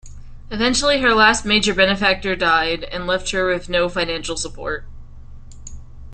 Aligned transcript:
Eventually, 0.49 0.99
her 1.01 1.13
last 1.13 1.45
major 1.45 1.75
benefactor 1.75 2.35
died 2.35 2.85
and 2.85 3.05
left 3.05 3.29
her 3.29 3.47
with 3.53 3.69
no 3.69 3.87
financial 3.87 4.35
support. 4.35 4.85